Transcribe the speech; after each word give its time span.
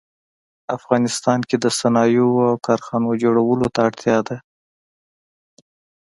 افغانستان 0.77 1.39
کې 1.49 1.55
د 1.63 1.65
صنایعو 1.79 2.31
او 2.49 2.55
کارخانو 2.67 3.19
جوړولو 3.23 3.67
ته 3.73 3.79
اړتیا 3.87 4.17
ده 4.27 4.37